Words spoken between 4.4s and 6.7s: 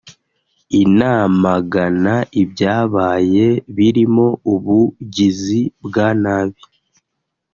ubugizi bwa nabi